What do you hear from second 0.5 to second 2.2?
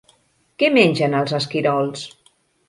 Què mengen els esquirols?